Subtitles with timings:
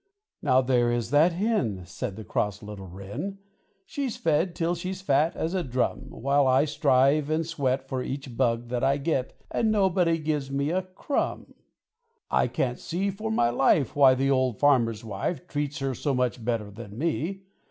[0.41, 3.37] "Now, there is that Hen," Said this cross little Wren,
[3.85, 8.35] "She's fed till she's fat as a drum; While I strive and sweat For each
[8.35, 11.53] bug that I get, And nobody gives me a crumb.
[12.31, 15.47] "I can't see for my life Why the old farmer's wife.
[15.47, 17.43] Treats her so much better than me.